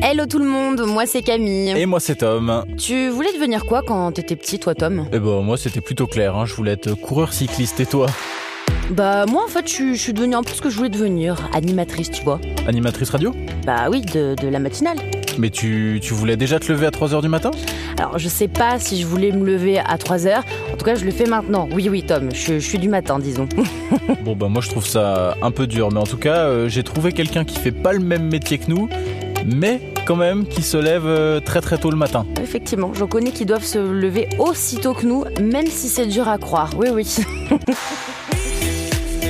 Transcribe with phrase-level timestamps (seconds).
[0.00, 1.70] Hello tout le monde, moi c'est Camille.
[1.76, 2.64] Et moi c'est Tom.
[2.78, 5.06] Tu voulais devenir quoi quand t'étais petit, toi Tom?
[5.12, 6.46] Eh ben moi c'était plutôt clair, hein.
[6.46, 8.06] je voulais être coureur cycliste et toi?
[8.90, 12.12] Bah moi en fait je, suis devenue un peu ce que je voulais devenir, animatrice
[12.12, 12.40] tu vois.
[12.68, 13.34] Animatrice radio?
[13.66, 14.98] Bah oui, de, la matinale.
[15.36, 17.50] Mais tu, tu, voulais déjà te lever à 3h du matin?
[17.98, 20.38] Alors je sais pas si je voulais me lever à 3h,
[20.72, 21.68] en tout cas je le fais maintenant.
[21.72, 23.48] Oui oui Tom, je, suis du matin disons.
[24.24, 26.84] bon bah moi je trouve ça un peu dur, mais en tout cas euh, j'ai
[26.84, 28.88] trouvé quelqu'un qui fait pas le même métier que nous
[29.54, 32.26] mais quand même qui se lèvent euh, très très tôt le matin.
[32.42, 36.38] Effectivement, j'en connais qui doivent se lever aussitôt que nous, même si c'est dur à
[36.38, 36.70] croire.
[36.76, 37.16] Oui, oui.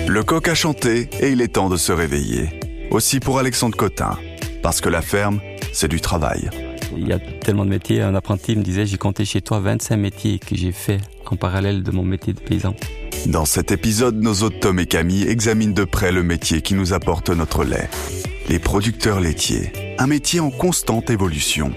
[0.09, 2.49] le coq a chanté et il est temps de se réveiller.
[2.91, 4.19] Aussi pour Alexandre Cotin,
[4.63, 5.41] parce que la ferme,
[5.73, 6.51] c'est du travail.
[6.97, 8.01] Il y a tellement de métiers.
[8.01, 11.83] Un apprenti me disait, j'ai compté chez toi 25 métiers que j'ai fait en parallèle
[11.83, 12.75] de mon métier de paysan.
[13.27, 16.95] Dans cet épisode, nos hôtes Tom et Camille examinent de près le métier qui nous
[16.95, 17.91] apporte notre lait.
[18.49, 21.73] Les producteurs laitiers un métier en constante évolution.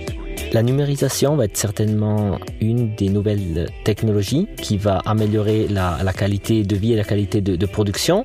[0.54, 6.76] La numérisation va être certainement une des nouvelles technologies qui va améliorer la, qualité de
[6.76, 8.22] vie et la qualité de, production.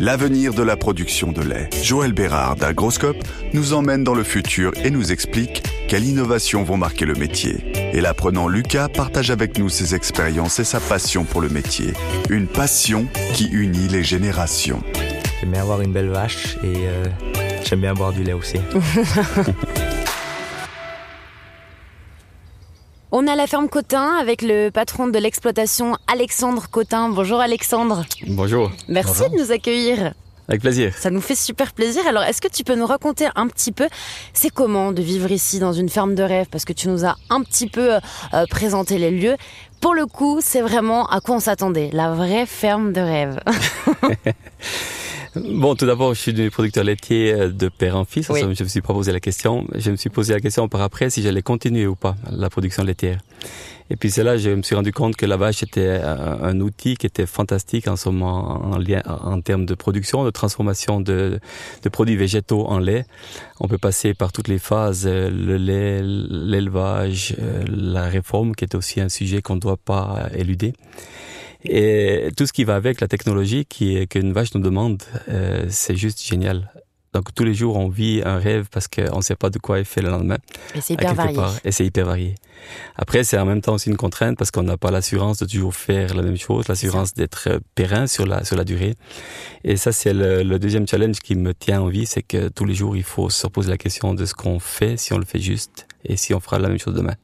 [0.00, 1.68] L'avenir de la production de lait.
[1.82, 3.16] Joël Bérard d'Agroscope
[3.52, 7.64] nous emmène dans le futur et nous explique quelles innovations vont marquer le métier.
[7.92, 11.92] Et l'apprenant Lucas partage avec nous ses expériences et sa passion pour le métier.
[12.30, 14.82] Une passion qui unit les générations.
[15.40, 17.04] J'aime bien avoir une belle vache et euh,
[17.68, 18.56] J'aime bien boire du lait aussi.
[23.12, 27.10] On a la ferme Cotin avec le patron de l'exploitation Alexandre Cotin.
[27.10, 28.06] Bonjour Alexandre.
[28.26, 28.70] Bonjour.
[28.88, 30.14] Merci de nous accueillir.
[30.48, 30.94] Avec plaisir.
[30.96, 32.06] Ça nous fait super plaisir.
[32.06, 33.88] Alors, est-ce que tu peux nous raconter un petit peu,
[34.32, 36.46] c'est comment de vivre ici dans une ferme de rêve?
[36.50, 37.98] Parce que tu nous as un petit peu
[38.32, 39.36] euh, présenté les lieux.
[39.82, 43.38] Pour le coup, c'est vraiment à quoi on s'attendait, la vraie ferme de rêve.
[45.44, 48.28] Bon, tout d'abord, je suis du producteur laitier euh, de père en fils.
[48.28, 49.66] Je me suis pas posé la question.
[49.74, 52.82] Je me suis posé la question par après si j'allais continuer ou pas la production
[52.82, 53.20] laitière.
[53.90, 56.96] Et puis c'est là je me suis rendu compte que la vache était un, outil
[56.96, 61.40] qui était fantastique en ce moment en, lien, en termes de production, de transformation de,
[61.82, 63.06] de, produits végétaux en lait.
[63.60, 68.64] On peut passer par toutes les phases, euh, le lait, l'élevage, euh, la réforme, qui
[68.64, 70.74] est aussi un sujet qu'on ne doit pas éluder
[71.64, 75.96] et tout ce qui va avec la technologie qui qu'une vache nous demande, euh, c'est
[75.96, 76.72] juste génial.
[77.14, 79.78] Donc tous les jours on vit un rêve parce qu'on ne sait pas de quoi
[79.78, 80.36] il fait le lendemain.
[80.74, 81.40] Et c'est hyper varié.
[81.64, 82.34] et c'est hyper varié.
[82.96, 85.74] Après c'est en même temps aussi une contrainte parce qu'on n'a pas l'assurance de toujours
[85.74, 88.94] faire la même chose, l'assurance d'être périn sur la sur la durée.
[89.64, 92.66] Et ça c'est le, le, deuxième challenge qui me tient en vie, c'est que tous
[92.66, 95.24] les jours il faut se poser la question de ce qu'on fait, si on le
[95.24, 97.14] fait juste et si on fera la même chose demain.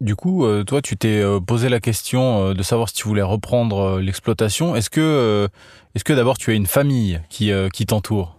[0.00, 3.06] Du coup, euh, toi, tu t'es euh, posé la question euh, de savoir si tu
[3.06, 4.74] voulais reprendre l'exploitation.
[4.74, 5.48] Est-ce que,
[5.94, 8.38] est-ce que d'abord tu as une famille qui, qui t'entoure?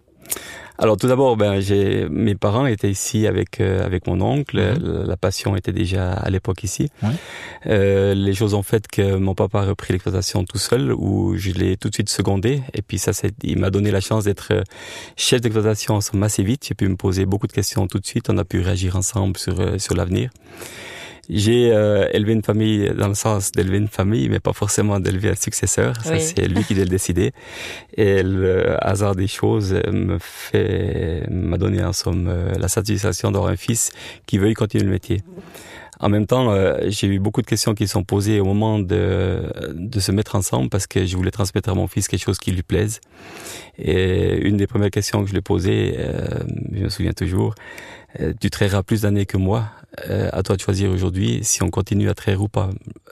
[0.78, 4.60] Alors tout d'abord, ben j'ai mes parents étaient ici avec avec mon oncle.
[4.60, 5.06] Mhm.
[5.08, 6.90] La, passion était déjà à l'époque ici.
[7.64, 11.78] les choses ont fait que mon papa a repris l'exploitation tout seul, où je l'ai
[11.78, 12.62] tout de suite secondé.
[12.74, 14.52] Et puis ça, c'est, il m'a donné la chance d'être
[15.16, 16.66] chef d'exploitation assez vite.
[16.68, 18.30] J'ai pu me poser beaucoup de questions tout de suite.
[18.30, 20.30] On a pu réagir ensemble sur sur l'avenir.
[21.30, 25.30] J'ai euh, élevé une famille dans le sens d'élever une famille, mais pas forcément d'élever
[25.30, 25.96] un successeur.
[26.04, 27.32] Ça, c'est lui qui l'a décidé.
[27.96, 33.52] Et le hasard des choses me fait, m'a donné en somme euh, la satisfaction d'avoir
[33.52, 33.92] un fils
[34.28, 35.24] qui veuille continuer le métier.
[36.00, 39.42] En même temps, euh, j'ai eu beaucoup de questions qui sont posées au moment de,
[39.74, 42.52] de se mettre ensemble parce que je voulais transmettre à mon fils quelque chose qui
[42.52, 43.00] lui plaise.
[43.80, 45.98] Et une des premières questions que je lui ai posées,
[46.74, 47.56] je me souviens toujours,
[48.42, 49.70] tu trairas plus d'années que moi
[50.10, 52.70] euh, à toi de choisir aujourd'hui si on continue à traire ou pas.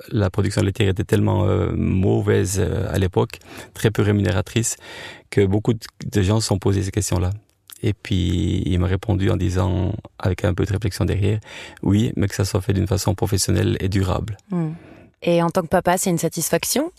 [0.09, 3.39] La production laitière était tellement euh, mauvaise euh, à l'époque,
[3.73, 4.77] très peu rémunératrice,
[5.29, 7.31] que beaucoup de gens se sont posés ces questions-là.
[7.81, 11.39] Et puis il m'a répondu en disant, avec un peu de réflexion derrière,
[11.81, 14.37] oui, mais que ça soit fait d'une façon professionnelle et durable.
[14.51, 14.71] Hmm.
[15.21, 16.91] Et en tant que papa, c'est une satisfaction?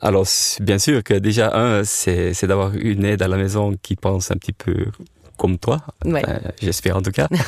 [0.00, 0.26] Alors,
[0.60, 4.36] bien sûr que déjà, un, c'est d'avoir une aide à la maison qui pense un
[4.36, 4.86] petit peu
[5.38, 5.78] comme toi,
[6.60, 7.28] j'espère en tout cas.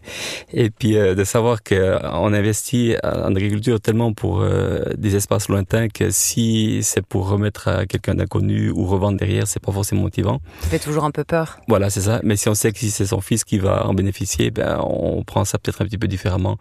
[0.52, 5.88] et puis euh, de savoir qu'on investit en agriculture tellement pour euh, des espaces lointains
[5.88, 10.40] que si c'est pour remettre à quelqu'un d'inconnu ou revendre derrière, c'est pas forcément motivant.
[10.60, 11.58] Ça fait toujours un peu peur.
[11.68, 12.20] Voilà, c'est ça.
[12.22, 15.22] Mais si on sait que si c'est son fils qui va en bénéficier, ben on
[15.24, 16.58] prend ça peut-être un petit peu différemment.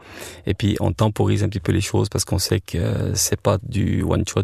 [0.48, 3.58] Et puis on temporise un petit peu les choses parce qu'on sait que c'est pas
[3.64, 4.44] du one shot.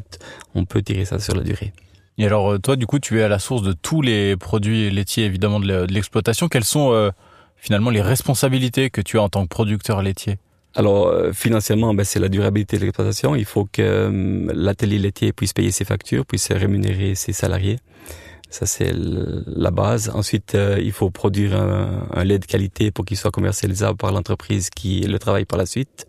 [0.55, 1.73] On peut tirer ça sur la durée.
[2.17, 4.89] Et alors, euh, toi, du coup, tu es à la source de tous les produits
[4.91, 6.47] laitiers, évidemment, de l'exploitation.
[6.47, 7.09] Quelles sont euh,
[7.57, 10.37] finalement les responsabilités que tu as en tant que producteur laitier?
[10.73, 13.35] Alors euh, financièrement, ben, c'est la durabilité de l'exploitation.
[13.35, 17.77] Il faut que l'atelier laitier puisse payer ses factures, puisse rémunérer ses salariés.
[18.51, 20.11] Ça, c'est la base.
[20.13, 24.69] Ensuite, euh, il faut produire un, lait de qualité pour qu'il soit commercialisable par l'entreprise
[24.69, 26.05] qui le travaille par la suite.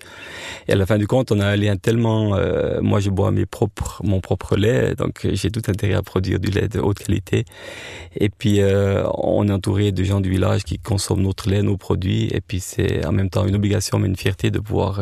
[0.67, 2.35] Et à la fin du compte, on a un lien tellement...
[2.35, 6.41] Euh, moi, je bois mes propres, mon propre lait, donc j'ai tout intérêt à produire
[6.41, 7.45] du lait de haute qualité.
[8.17, 11.77] Et puis, euh, on est entouré de gens du village qui consomment notre lait, nos
[11.77, 12.27] produits.
[12.33, 15.01] Et puis, c'est en même temps une obligation, mais une fierté de pouvoir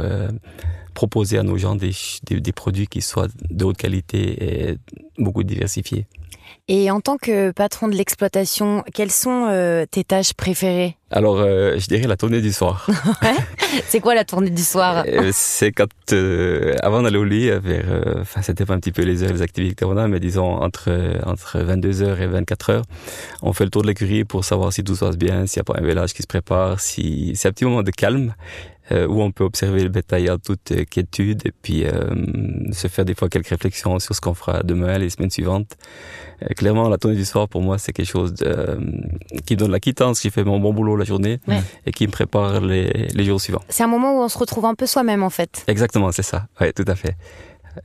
[0.92, 1.92] proposer à nos gens des,
[2.28, 4.76] des produits qui soient de haute qualité et
[5.16, 6.06] beaucoup diversifiés.
[6.72, 10.96] Et en tant que patron de l'exploitation, quelles sont euh, tes tâches préférées?
[11.10, 12.86] Alors, euh, je dirais la tournée du soir.
[13.88, 15.02] c'est quoi la tournée du soir?
[15.08, 15.88] Euh, C'est quand,
[16.80, 19.84] avant d'aller au lit, vers, enfin, c'était pas un petit peu les heures, les activités
[19.84, 20.90] qu'on a, mais disons entre
[21.26, 22.82] entre 22 h et 24 h
[23.42, 25.62] on fait le tour de l'écurie pour savoir si tout se passe bien, s'il n'y
[25.62, 28.28] a pas un village qui se prépare, si c'est un petit moment de calme.
[28.28, 31.92] euh, où on peut observer le bétail en toute quiétude et puis euh,
[32.72, 35.76] se faire des fois quelques réflexions sur ce qu'on fera demain, les semaines suivantes.
[36.42, 38.78] Euh, clairement, la tournée du soir, pour moi, c'est quelque chose de,
[39.46, 41.40] qui donne la quittance, qui fait mon bon boulot la journée
[41.86, 43.62] et qui me prépare les, les jours suivants.
[43.68, 45.64] C'est un moment où on se retrouve un peu soi-même, en fait.
[45.68, 46.46] Exactement, c'est ça.
[46.60, 47.16] Oui, tout à fait.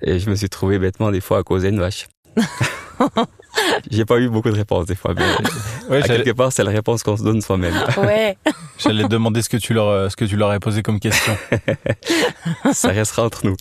[0.02, 2.08] Et je me suis trouvé bêtement des fois à causer une vache.
[3.90, 5.24] J'ai pas eu beaucoup de réponses des fois, mais
[5.90, 7.74] ouais, à quelque part, c'est la réponse qu'on se donne soi-même.
[7.98, 8.38] Ouais.
[8.78, 11.36] J'allais te demander ce que tu leur, ce que tu leur as posé comme question.
[12.74, 13.56] Ça restera entre nous.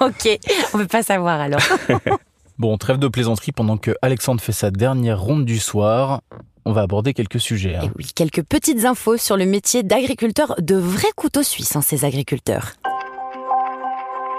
[0.00, 0.38] ok,
[0.72, 1.60] on peut pas savoir alors.
[2.58, 6.22] bon, trêve de plaisanterie pendant que Alexandre fait sa dernière ronde du soir.
[6.64, 7.76] On va aborder quelques sujets.
[7.76, 7.82] Hein.
[7.84, 12.04] Et oui, quelques petites infos sur le métier d'agriculteur, de vrais couteaux suisses, hein, ces
[12.04, 12.72] agriculteurs.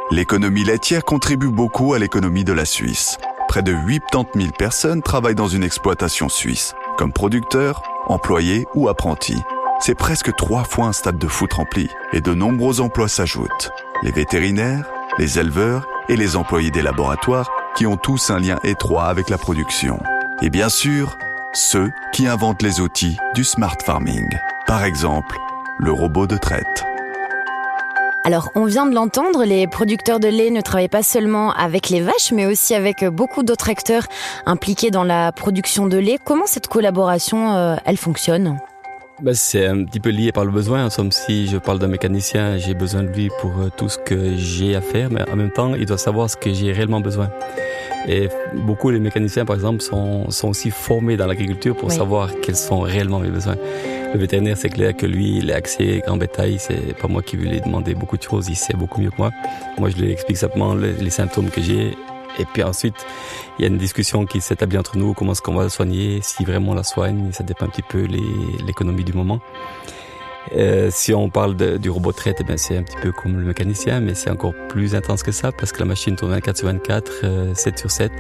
[0.10, 3.18] L'économie laitière contribue beaucoup à l'économie de la Suisse
[3.52, 9.44] près de 80 000 personnes travaillent dans une exploitation suisse, comme producteurs, employés ou apprentis.
[9.82, 13.72] C'est presque trois fois un stade de foot rempli, et de nombreux emplois s'ajoutent.
[14.04, 14.86] Les vétérinaires,
[15.18, 19.38] les éleveurs et les employés des laboratoires qui ont tous un lien étroit avec la
[19.38, 20.00] production.
[20.42, 21.18] Et bien sûr,
[21.52, 24.30] ceux qui inventent les outils du smart farming.
[24.66, 25.38] Par exemple,
[25.78, 26.86] le robot de traite.
[28.24, 32.02] Alors, on vient de l'entendre, les producteurs de lait ne travaillent pas seulement avec les
[32.02, 34.04] vaches, mais aussi avec beaucoup d'autres acteurs
[34.46, 36.20] impliqués dans la production de lait.
[36.24, 38.60] Comment cette collaboration, euh, elle fonctionne?
[39.24, 40.86] Ben, c'est un petit peu lié par le besoin.
[40.86, 43.98] En somme, si je parle d'un mécanicien, j'ai besoin de lui pour euh, tout ce
[43.98, 47.02] que j'ai à faire, mais en même temps, il doit savoir ce que j'ai réellement
[47.02, 47.30] besoin.
[48.08, 52.56] Et beaucoup les mécaniciens, par exemple, sont, sont aussi formés dans l'agriculture pour savoir quels
[52.56, 53.58] sont réellement mes besoins.
[54.14, 56.58] Le vétérinaire, c'est clair que lui, il est axé grand bétail.
[56.60, 58.50] C'est pas moi qui lui ai demandé beaucoup de choses.
[58.50, 59.32] Il sait beaucoup mieux que moi.
[59.78, 61.92] Moi, je lui explique simplement les, symptômes que j'ai.
[62.38, 62.96] Et puis ensuite,
[63.58, 65.14] il y a une discussion qui s'établit entre nous.
[65.14, 66.20] Comment est-ce qu'on va la soigner?
[66.24, 68.06] Si vraiment on la soigne, ça dépend un petit peu
[68.66, 69.40] l'économie du moment.
[70.58, 74.02] Euh, si on parle du robot traite, eh c'est un petit peu comme le mécanicien,
[74.02, 77.12] mais c'est encore plus intense que ça parce que la machine tourne 24 sur 24,
[77.24, 78.12] euh, 7 sur 7.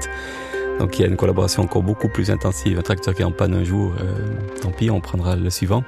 [0.81, 2.79] Donc il y a une collaboration encore beaucoup plus intensive.
[2.79, 4.15] Un tracteur qui est en panne un jour, euh,
[4.63, 5.83] tant pis, on prendra le suivant.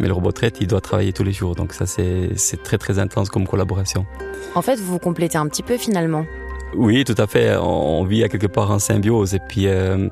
[0.00, 1.54] Mais le robot traite, il doit travailler tous les jours.
[1.54, 4.04] Donc ça, c'est très très intense comme collaboration.
[4.56, 6.26] En fait, vous vous complétez un petit peu finalement.
[6.74, 7.56] Oui, tout à fait.
[7.56, 10.08] On vit à quelque part en symbiose et puis euh,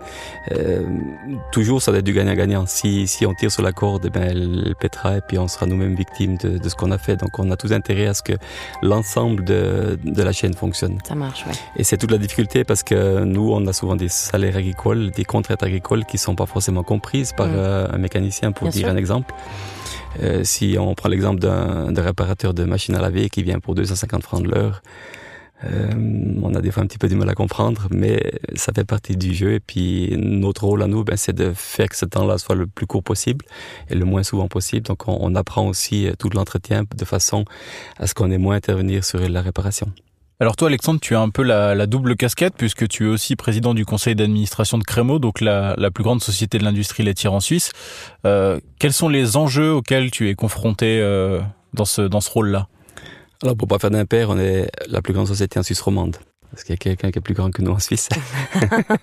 [0.53, 0.83] euh,
[1.53, 2.65] toujours ça doit être du gagnant-gagnant.
[2.67, 5.67] Si, si on tire sur la corde, eh ben, elle pètera et puis on sera
[5.67, 7.17] nous-mêmes victimes de, de ce qu'on a fait.
[7.17, 8.35] Donc on a tout intérêt à ce que
[8.83, 10.99] l'ensemble de, de la chaîne fonctionne.
[11.07, 11.53] Ça marche, ouais.
[11.77, 15.25] Et c'est toute la difficulté parce que nous, on a souvent des salaires agricoles, des
[15.25, 17.55] contraintes agricoles qui sont pas forcément comprises par mm.
[17.55, 19.35] euh, un mécanicien, pour dire un exemple.
[20.23, 24.23] Euh, si on prend l'exemple d'un réparateur de machine à laver qui vient pour 250
[24.23, 24.83] francs de l'heure,
[25.65, 25.91] euh,
[26.43, 29.17] on a des fois un petit peu du mal à comprendre, mais ça fait partie
[29.17, 29.55] du jeu.
[29.55, 32.67] Et puis notre rôle à nous, ben, c'est de faire que ce temps-là soit le
[32.67, 33.45] plus court possible
[33.89, 34.87] et le moins souvent possible.
[34.87, 37.45] Donc on, apprend aussi euh, tout l'entretien de façon
[37.99, 39.93] à ce qu'on ait moins à intervenir sur la réparation.
[40.41, 43.75] Alors toi, Alexandre, tu as un peu la, double casquette puisque tu es aussi président
[43.75, 47.71] du conseil d'administration de Crémo, donc la, plus grande société de l'industrie laitière en Suisse.
[48.25, 51.01] Euh, quels sont les enjeux auxquels tu es confronté
[51.75, 52.69] dans ce, dans ce rôle-là?
[53.43, 56.17] Alors, pour pas faire d'impair, on est la plus grande société en Suisse romande.
[56.53, 58.09] Est-ce qu'il y a quelqu'un qui est plus grand que nous en Suisse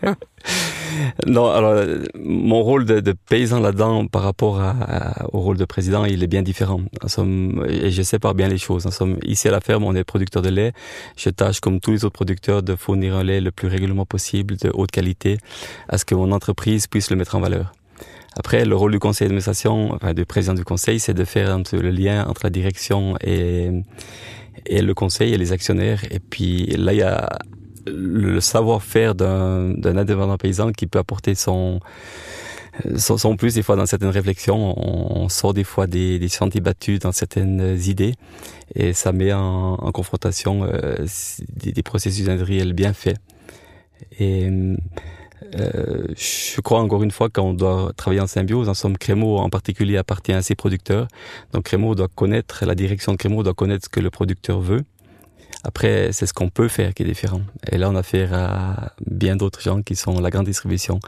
[1.26, 1.84] Non, alors
[2.20, 6.28] mon rôle de, de paysan là-dedans par rapport à, au rôle de président, il est
[6.28, 6.82] bien différent.
[7.02, 8.86] En somme, et je sépare bien les choses.
[8.86, 10.74] En somme, ici à la ferme, on est producteur de lait.
[11.16, 14.58] Je tâche, comme tous les autres producteurs, de fournir un lait le plus régulièrement possible,
[14.58, 15.38] de haute qualité,
[15.88, 17.72] à ce que mon entreprise puisse le mettre en valeur.
[18.38, 21.90] Après, le rôle du conseil d'administration, enfin du président du conseil, c'est de faire le
[21.90, 23.72] lien entre la direction et,
[24.68, 26.04] et le conseil et les actionnaires.
[26.12, 27.30] Et puis là, il y a
[27.88, 31.80] le savoir-faire d'un indépendant paysan qui peut apporter son,
[32.98, 34.76] son, plus des fois dans certaines réflexions.
[34.78, 38.14] On, sort des fois des, des sentiers battus dans certaines idées
[38.76, 40.96] et ça met en, en confrontation euh,
[41.56, 43.18] des, des processus industriels bien faits.
[44.20, 44.48] Et
[45.56, 48.70] Euh, je crois encore une fois qu'on doit travailler en symbiose.
[48.70, 51.08] En somme, Crémo en particulier appartient à ses producteurs.
[51.54, 54.84] Donc Crémo doit connaître, la direction de Crémo doit connaître ce que le producteur veut.
[55.64, 57.42] Après, c'est ce qu'on peut faire qui est différent.
[57.72, 61.00] Et là, on a affaire à bien d'autres gens qui sont la grande distribution.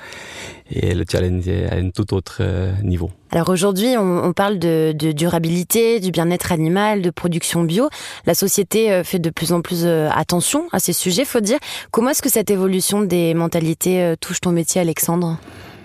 [0.69, 3.11] Et le challenge est à un tout autre euh, niveau.
[3.31, 7.89] Alors aujourd'hui, on, parle de, durabilité, du bien-être animal, de production bio.
[8.25, 11.59] La société euh, fait de plus en plus euh, attention à ces sujets, faut dire.
[11.91, 15.37] Comment est-ce que cette évolution des mentalités touche ton métier, Alexandre?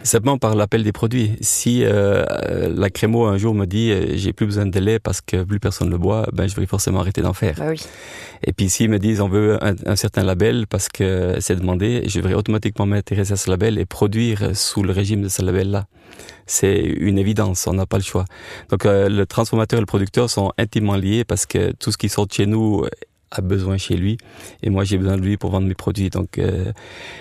[0.04, 1.32] Simplement par l'appel des produits.
[1.40, 2.26] Si euh,
[2.76, 5.58] la crémo un jour me dit euh, j'ai plus besoin de lait parce que plus
[5.58, 7.56] personne ne le boit, ben je vais forcément arrêter d'en faire.
[7.56, 7.80] Bah oui.
[8.46, 12.20] Et puis s'ils me disent on veut un, certain label parce que c'est demandé, je
[12.20, 15.87] vais automatiquement m'intéresser à ce label et produire sous le régime de ce label-là.
[16.44, 18.26] C'est une évidence, on n'a pas le choix.
[18.68, 22.11] Donc euh, le transformateur et le producteur sont intimement liés parce que tout ce qui
[22.11, 22.84] sort de chez nous
[23.35, 24.17] a besoin chez lui
[24.62, 26.11] et moi j'ai besoin de lui pour vendre mes produits.
[26.11, 26.73] Donc euh,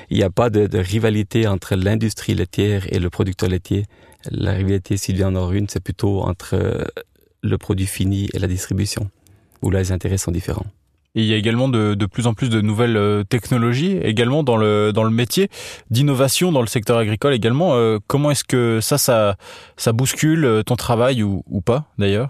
[0.10, 3.86] il n'y a pas de, rivalité entre l'industrie laitière et le producteur laitier.
[4.32, 6.84] La rivalité, s'il y en a une, c'est plutôt entre euh,
[7.42, 9.10] le produit fini et la distribution,
[9.62, 10.66] où là les intérêts sont différents.
[11.16, 14.92] Il y a également de, plus en plus de nouvelles euh, technologies, également dans le
[14.94, 15.50] dans le métier,
[15.92, 17.78] d'innovation dans le secteur agricole également.
[18.08, 19.36] comment est-ce que ça, ça,
[19.78, 22.30] ça bouscule ton travail ou pas d'ailleurs?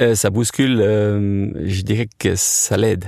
[0.00, 3.06] Euh, ça bouscule, euh, je dirais que ça l'aide.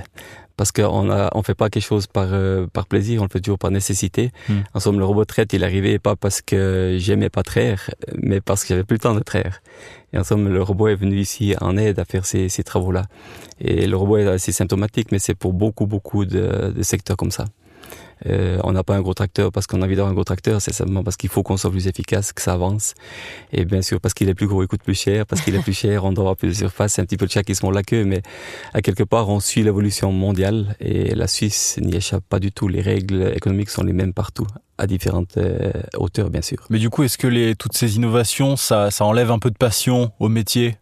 [0.55, 3.39] Parce qu'on a, on fait pas quelque chose par euh, par plaisir, on le fait
[3.41, 4.31] toujours par nécessité.
[4.49, 4.61] Hmm.
[4.73, 8.41] En somme, le robot de traite, il arrivait pas parce que j'aimais pas traire, mais
[8.41, 9.61] parce que j'avais plus le temps de traire.
[10.13, 13.05] Et en somme, le robot est venu ici en aide à faire ces, ces travaux-là.
[13.59, 17.31] Et le robot est assez symptomatique, mais c'est pour beaucoup beaucoup de, de secteurs comme
[17.31, 17.45] ça.
[18.25, 20.61] Euh, on n'a pas un gros tracteur parce qu'on a envie d'avoir un gros tracteur,
[20.61, 22.93] c'est simplement parce qu'il faut qu'on soit plus efficace, que ça avance.
[23.53, 25.25] Et bien sûr, parce qu'il est plus gros, il coûte plus cher.
[25.25, 26.93] Parce qu'il est plus cher, on doit avoir plus de surface.
[26.93, 28.21] C'est un petit peu le chat qui se la queue, mais
[28.73, 32.67] à quelque part, on suit l'évolution mondiale et la Suisse n'y échappe pas du tout.
[32.67, 34.47] Les règles économiques sont les mêmes partout
[34.77, 36.59] à différentes euh, hauteurs, bien sûr.
[36.69, 39.57] Mais du coup, est-ce que les, toutes ces innovations, ça, ça enlève un peu de
[39.57, 40.77] passion au métier?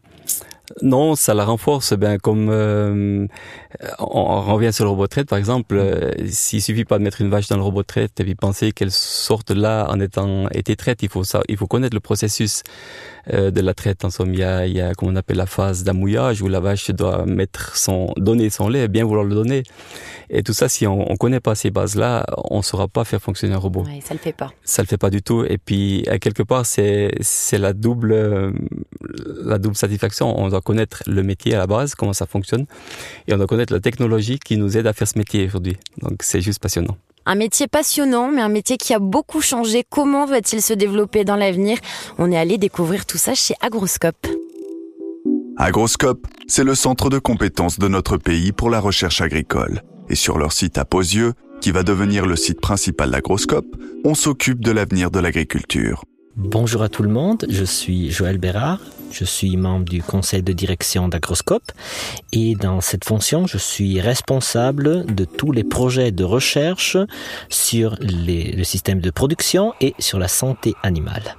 [0.82, 1.94] Non, ça la renforce.
[1.94, 3.28] Ben comme euh,
[4.00, 7.22] on, revient sur le robot de traite, par exemple, euh, s'il suffit pas de mettre
[7.22, 10.50] une vache dans le robot de traite et puis penser qu'elle sorte là en étant
[10.50, 12.64] été traite, il faut ça, il faut connaître le processus
[13.34, 14.06] euh, de la traite.
[14.06, 16.48] En somme, il y a, il y a comme on appelle la phase d'amouillage où
[16.48, 19.64] la vache doit mettre son, donner son lait, bien vouloir le donner.
[20.30, 23.54] Et tout ça, si on, on connaît pas ces bases-là, on saura pas faire fonctionner
[23.54, 23.84] un robot.
[23.84, 24.52] Ouais, ça le fait pas.
[24.64, 25.44] Ça le fait pas du tout.
[25.46, 28.54] Et puis, à quelque part, c'est c'est la double
[29.44, 30.40] la double satisfaction.
[30.40, 32.66] On doit connaître le métier à la base, comment ça fonctionne,
[33.28, 35.78] et on doit connaître la technologie qui nous aide à faire ce métier aujourd'hui.
[36.02, 36.98] Donc, c'est juste passionnant.
[37.28, 39.84] Un métier passionnant, mais un métier qui a beaucoup changé.
[39.90, 41.80] Comment va-t-il se développer dans l'avenir?
[42.20, 44.28] On est allé découvrir tout ça chez Agroscope.
[45.58, 49.82] Agroscope, c'est le centre de compétences de notre pays pour la recherche agricole.
[50.08, 54.64] Et sur leur site à Posieux, qui va devenir le site principal d'Agroscope, on s'occupe
[54.64, 56.04] de l'avenir de l'agriculture.
[56.38, 60.52] Bonjour à tout le monde, je suis Joël Bérard, je suis membre du conseil de
[60.52, 61.72] direction d'Agroscope
[62.34, 66.98] et dans cette fonction, je suis responsable de tous les projets de recherche
[67.48, 71.38] sur le système de production et sur la santé animale.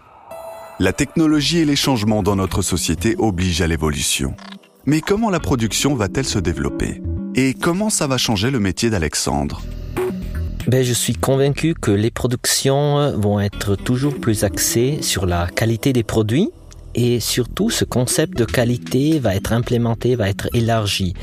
[0.80, 4.34] La technologie et les changements dans notre société obligent à l'évolution.
[4.86, 7.02] Mais comment la production va-t-elle se développer?
[7.34, 9.60] Et comment ça va changer le métier d'Alexandre?
[10.66, 15.92] Ben, je suis convaincu que les productions vont être toujours plus axées sur la qualité
[15.92, 16.50] des produits
[16.96, 21.14] et surtout ce concept de qualité va être implémenté, va être élargi.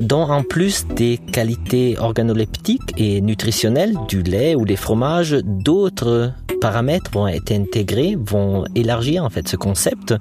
[0.00, 7.10] dont en plus des qualités organoleptiques et nutritionnelles du lait ou des fromages, d'autres paramètres
[7.12, 10.14] vont être intégrés, vont élargir en fait ce concept,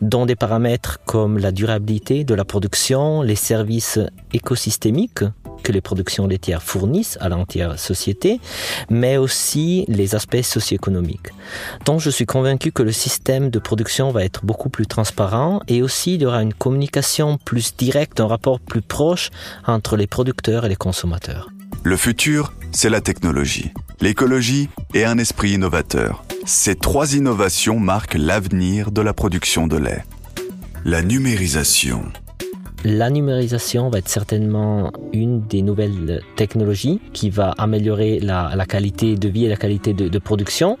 [0.00, 3.98] dont des paramètres comme la durabilité de la production, les services
[4.32, 5.24] écosystémiques
[5.62, 8.40] que les productions laitières fournissent à l'entière société,
[8.90, 11.28] mais aussi les aspects socio-économiques.
[11.84, 15.82] Donc je suis convaincu que le système de production va être beaucoup plus transparent et
[15.82, 19.30] aussi il y aura une communication plus directe, un rapport plus proche
[19.66, 21.48] entre les producteurs et les consommateurs.
[21.84, 26.24] Le futur, c'est la technologie, l'écologie et un esprit innovateur.
[26.44, 30.04] Ces trois innovations marquent l'avenir de la production de lait.
[30.84, 32.02] La numérisation.
[32.84, 39.28] La numérisation va être certainement une des nouvelles technologies qui va améliorer la, qualité de
[39.28, 40.78] vie et la qualité de, production.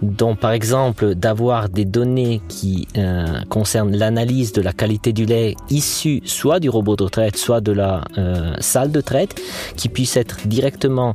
[0.00, 5.54] Donc, par exemple, d'avoir des données qui euh, concernent l'analyse de la qualité du lait
[5.68, 9.38] issu soit du robot de traite, soit de la euh, salle de traite,
[9.76, 11.12] qui puisse être directement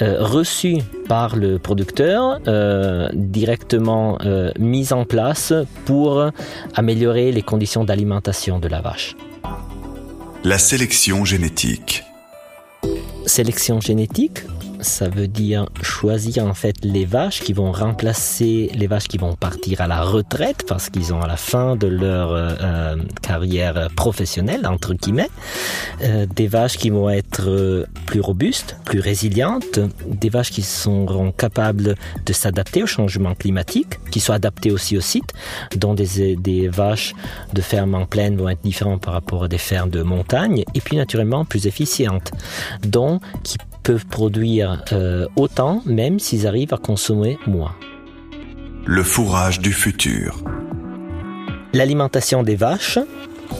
[0.00, 2.38] euh, reçue par le producteur,
[3.12, 4.18] directement
[4.58, 5.52] mise en place
[5.84, 6.30] pour
[6.74, 9.16] améliorer les conditions d'alimentation de la vache.
[10.44, 12.02] La sélection génétique.
[13.26, 14.40] Sélection génétique,
[14.82, 19.34] ça veut dire choisir en fait les vaches qui vont remplacer les vaches qui vont
[19.34, 23.88] partir à la retraite parce qu'ils ont à la fin de leur euh, euh, carrière
[23.96, 25.30] professionnelle entre guillemets,
[26.02, 31.94] euh, des vaches qui vont être plus robustes, plus résilientes, des vaches qui seront capables
[32.26, 35.32] de s'adapter au changement climatique, qui soient adaptées aussi au site,
[35.76, 37.14] dont des, vaches
[37.52, 40.80] de ferme en plaine vont être différentes par rapport à des fermes de montagne, et
[40.80, 42.32] puis naturellement plus efficientes,
[42.82, 47.74] donc qui peuvent produire euh, autant même s'ils arrivent à consommer moins.
[48.84, 50.42] Le fourrage du futur.
[51.72, 52.98] L'alimentation des vaches,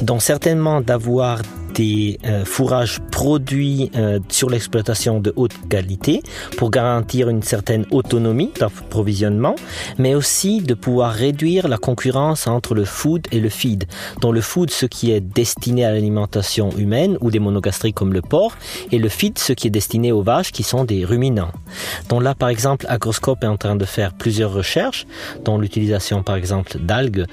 [0.02, 1.40] donc certainement d'avoir
[1.74, 6.22] des euh, fourrages produits euh, sur l'exploitation de haute qualité
[6.56, 9.54] pour garantir une certaine autonomie d'approvisionnement,
[9.98, 13.84] mais aussi de pouvoir réduire la concurrence entre le food et le feed.
[14.20, 18.22] Dans le food, ce qui est destiné à l'alimentation humaine ou des monogastriques comme le
[18.22, 18.56] porc,
[18.90, 21.52] et le feed, ce qui est destiné aux vaches qui sont des ruminants.
[22.08, 25.06] Donc là, par exemple, Agroscope est en train de faire plusieurs recherches,
[25.44, 27.26] dont l'utilisation, par exemple, d'algues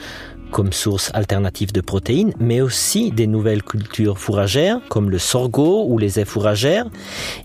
[0.51, 5.97] comme source alternative de protéines, mais aussi des nouvelles cultures fourragères comme le sorgho ou
[5.97, 6.85] les aies fourragères,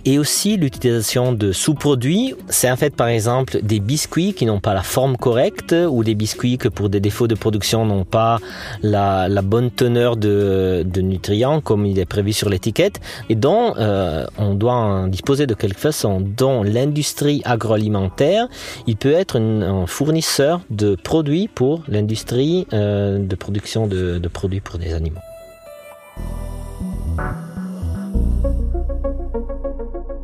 [0.04, 2.34] et aussi l'utilisation de sous-produits.
[2.48, 6.14] C'est en fait par exemple des biscuits qui n'ont pas la forme correcte ou des
[6.14, 8.38] biscuits que pour des défauts de production n'ont pas
[8.82, 14.54] la, bonne teneur de, nutriments comme il est prévu sur l'étiquette et dont euh, on
[14.54, 18.48] doit en disposer de quelque façon, dont l'industrie agroalimentaire,
[18.86, 24.60] il peut être un fournisseur de produits pour l'industrie euh, de production de, de produits
[24.60, 25.20] pour des animaux.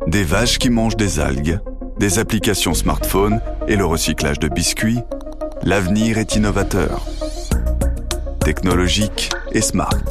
[0.07, 1.59] Des vaches qui mangent des algues,
[1.97, 4.99] des applications smartphone et le recyclage de biscuits,
[5.63, 7.05] l'avenir est innovateur,
[8.39, 10.03] technologique et smart,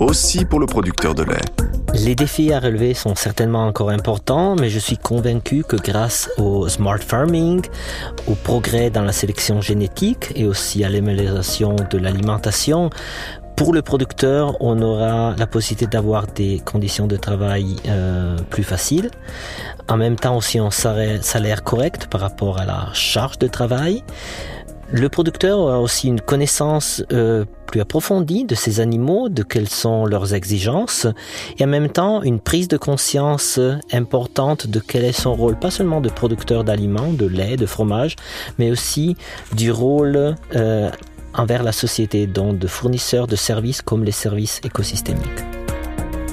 [0.00, 1.67] aussi pour le producteur de lait.
[1.94, 6.68] Les défis à relever sont certainement encore importants, mais je suis convaincu que grâce au
[6.68, 7.62] smart farming,
[8.26, 12.90] au progrès dans la sélection génétique et aussi à l'amélioration de l'alimentation,
[13.56, 19.10] pour le producteur, on aura la possibilité d'avoir des conditions de travail euh, plus faciles.
[19.88, 24.04] En même temps aussi un salaire correct par rapport à la charge de travail.
[24.90, 30.06] Le producteur a aussi une connaissance euh, plus approfondie de ces animaux, de quelles sont
[30.06, 31.06] leurs exigences,
[31.58, 33.60] et en même temps une prise de conscience
[33.92, 38.16] importante de quel est son rôle, pas seulement de producteur d'aliments, de lait, de fromage,
[38.58, 39.14] mais aussi
[39.54, 40.90] du rôle euh,
[41.34, 45.44] envers la société, donc de fournisseur de services comme les services écosystémiques.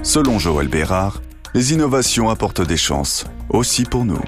[0.02, 1.22] Selon Joël Bérard,
[1.54, 4.22] les innovations apportent des chances, aussi pour nous.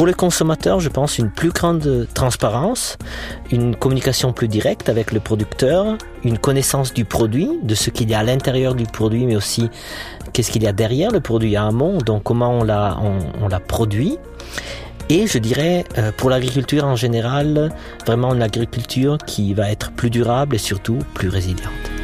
[0.00, 2.96] Pour les consommateurs, je pense une plus grande transparence,
[3.52, 8.14] une communication plus directe avec le producteur, une connaissance du produit, de ce qu'il y
[8.14, 9.68] a à l'intérieur du produit, mais aussi
[10.32, 14.16] qu'est-ce qu'il y a derrière le produit à amont, donc comment on l'a, produit.
[15.10, 17.70] Et je dirais, euh, pour l'agriculture en général,
[18.06, 21.99] vraiment une agriculture qui va être plus durable et surtout plus résiliente.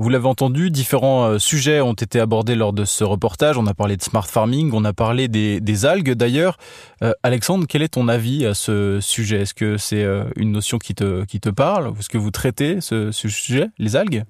[0.00, 3.58] Vous l'avez entendu, différents euh, sujets ont été abordés lors de ce reportage.
[3.58, 6.56] On a parlé de smart farming, on a parlé des, algues d'ailleurs.
[7.04, 9.42] Euh, Alexandre, quel est ton avis à ce sujet?
[9.42, 11.92] Est-ce que c'est euh, une notion qui te, qui te parle?
[11.98, 14.24] Est-ce que vous traitez ce, ce sujet, les algues?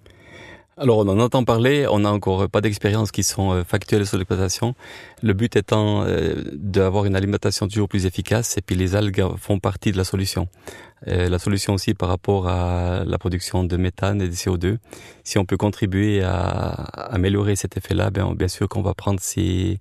[0.77, 4.75] Alors on en entend parler, on n'a encore pas d'expériences qui sont factuelles sur l'exploitation.
[5.23, 6.07] Le but étant
[6.55, 10.49] d'avoir une alimentation toujours plus efficace et puis les algues font partie de la solution.
[11.09, 14.77] Euh, la solution aussi par rapport à la production de méthane et de CO2.
[15.25, 16.71] Si on peut contribuer à,
[17.13, 19.79] améliorer cet effet-là, bien, bien sûr qu'on va prendre ces,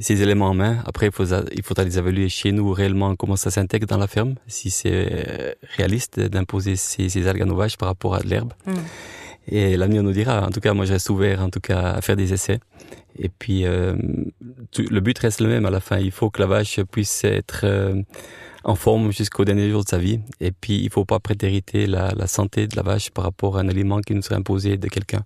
[0.00, 0.78] ces éléments en main.
[0.86, 4.08] Après, il, faut, il faudra les évaluer chez nous réellement comment ça s'intègre dans la
[4.08, 8.52] ferme, si c'est réaliste d'imposer ces, ces algues à par rapport à de l'herbe.
[8.66, 8.72] Mmh.
[9.50, 10.46] Et l'avenir nous dira.
[10.46, 12.60] En tout cas, moi, je reste ouvert, en tout cas, à faire des essais.
[13.18, 13.96] Et puis, euh,
[14.78, 15.98] le but reste le même à la fin.
[15.98, 18.02] Il faut que la vache puisse être euh,
[18.64, 20.20] en forme jusqu'au dernier jour de sa vie.
[20.40, 23.60] Et puis, il faut pas prétériter la, la santé de la vache par rapport à
[23.60, 25.24] un aliment qui nous serait imposé de quelqu'un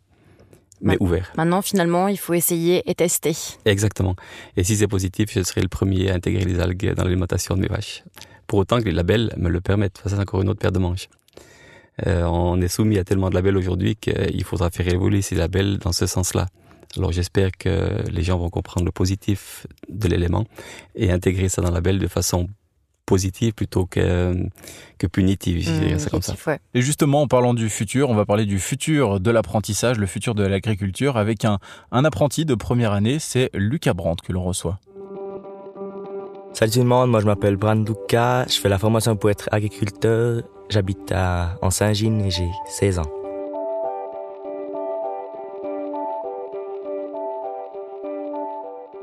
[0.83, 1.33] mais ouvert.
[1.37, 3.35] Maintenant, finalement, il faut essayer et tester.
[3.65, 4.17] Exactement.
[4.57, 7.61] Et si c'est positif, je serai le premier à intégrer les algues dans l'alimentation de
[7.61, 8.03] mes vaches.
[8.47, 10.01] Pour autant que les labels me le permettent.
[10.03, 11.09] Ça, c'est encore une autre paire de manches.
[12.07, 15.79] Euh, on est soumis à tellement de labels aujourd'hui qu'il faudra faire évoluer ces labels
[15.79, 16.49] dans ce sens-là.
[16.97, 20.47] Alors j'espère que les gens vont comprendre le positif de l'élément
[20.95, 22.49] et intégrer ça dans le label de façon
[23.07, 24.35] positive plutôt que,
[24.99, 26.35] que punitive, mmh, comme ça.
[26.75, 30.35] Et justement, en parlant du futur, on va parler du futur de l'apprentissage, le futur
[30.35, 31.59] de l'agriculture, avec un,
[31.91, 34.79] un apprenti de première année, c'est Lucas Brandt que l'on reçoit.
[36.53, 40.43] Salut tout le monde, moi je m'appelle Brandouka, je fais la formation pour être agriculteur,
[40.69, 43.22] j'habite à, en Saint-Gine et j'ai 16 ans.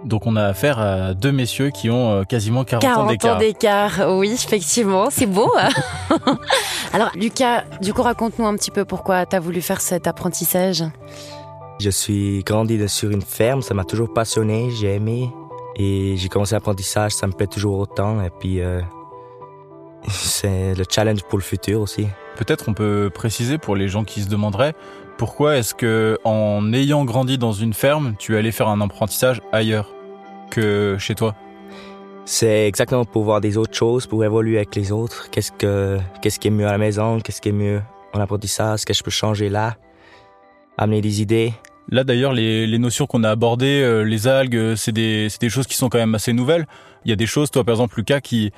[0.10, 3.36] Donc on a affaire à deux messieurs qui ont euh, quasiment 40, 40 ans d'écart.
[3.36, 5.52] ans d'écart, oui, effectivement, c'est beau.
[5.56, 5.70] hein.
[6.94, 10.84] Alors Lucas, du coup raconte-nous un petit peu pourquoi tu as voulu faire cet apprentissage.
[11.80, 15.30] Je suis grandi sur une ferme, ça m'a toujours passionné, j'ai aimé.
[15.76, 18.22] Et j'ai commencé l'apprentissage, ça me plaît toujours autant.
[18.24, 18.82] Et puis, euh,
[20.10, 22.08] c'est le challenge pour le futur aussi.
[22.36, 24.74] Peut-être on peut préciser pour les gens qui se demanderaient
[25.20, 29.94] pourquoi est-ce que en ayant grandi dans une ferme, tu allais faire un apprentissage ailleurs?
[30.50, 31.36] Que chez toi
[32.26, 35.30] C'est exactement pour voir des autres choses, pour évoluer avec les autres.
[35.32, 37.82] Qu'est-ce que, qu'est-ce qui est mieux à la maison, qu'est-ce qui est mieux
[38.14, 39.76] en apprentissage, qu'est-ce que je peux changer là,
[40.78, 41.54] amener des idées.
[41.92, 45.42] Là d'ailleurs, les, les notions qu'on a abordées, euh, les algues, euh, c'est des, c'est
[45.42, 46.68] des choses qui sont quand même assez nouvelles.
[47.06, 48.52] Il y a des choses, toi par exemple Lucas, qui,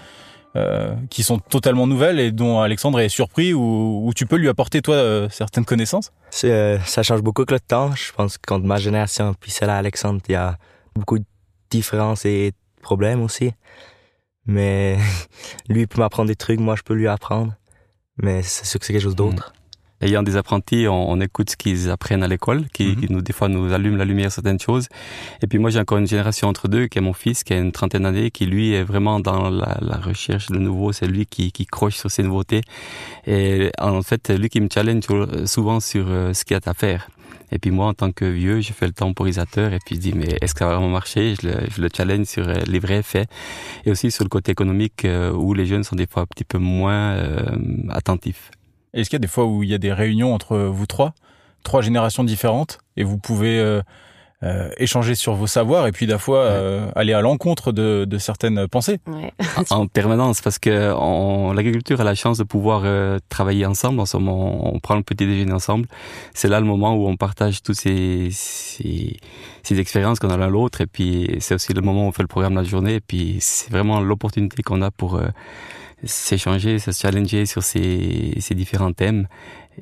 [0.58, 4.50] euh, qui sont totalement nouvelles et dont Alexandre est surpris ou, ou tu peux lui
[4.50, 6.12] apporter toi euh, certaines connaissances?
[6.44, 7.96] Euh, ça change beaucoup avec le temps.
[7.96, 10.58] Je pense que quand ma génération puis celle à Alexandre, il y a
[10.94, 11.26] beaucoup de
[11.72, 13.52] différences et problèmes aussi.
[14.46, 14.98] Mais
[15.70, 17.54] lui peut m'apprendre des trucs, moi je peux lui apprendre.
[18.18, 19.54] Mais c'est sûr que c'est quelque chose d'autre.
[20.04, 22.96] Ayant des apprentis, on, on écoute ce qu'ils apprennent à l'école, qui, Mhm.
[22.96, 24.88] qui nous, des fois nous allument la lumière certaines choses.
[25.44, 27.60] Et puis moi, j'ai encore une génération entre deux, qui est mon fils, qui a
[27.60, 30.92] une trentaine d'années, qui lui est vraiment dans la, la recherche de nouveau.
[30.92, 32.62] C'est lui qui, qui croche sur ces nouveautés.
[33.28, 35.04] Et en fait, lui qui me challenge
[35.46, 37.08] souvent sur euh, ce qu'il y a à faire.
[37.52, 40.14] Et puis moi, en tant que vieux, je fais le temporisateur et puis je dis,
[40.14, 41.36] mais est-ce que ça va vraiment marcher?
[41.42, 43.30] Je le, je le challenge sur euh, les vrais faits.
[43.86, 46.46] Et aussi sur le côté économique euh, où les jeunes sont des fois un petit
[46.46, 47.58] peu moins euh,
[47.90, 48.52] attentifs.
[48.94, 51.14] Est-ce qu'il y a des fois où il y a des réunions entre vous trois,
[51.64, 53.82] trois générations différentes, et vous pouvez euh,
[54.44, 58.18] euh, échanger sur vos savoirs et puis des fois euh, aller à l'encontre de, de
[58.18, 59.32] certaines pensées Ouais.
[59.70, 64.00] en permanence parce que on- l'agriculture a la chance de pouvoir euh, travailler ensemble.
[64.00, 65.88] En ce moment, on prend le petit déjeuner ensemble.
[66.34, 69.18] C'est là le moment où on partage tous ces, ces,
[69.64, 70.82] ces expériences qu'on a l'un l'autre.
[70.82, 72.96] Et puis c'est aussi le moment où on fait le programme la journée.
[72.96, 75.28] Et puis c'est vraiment l'opportunité qu'on a pour euh,
[76.04, 79.28] s'échanger, se challenger sur ces, ces différents thèmes.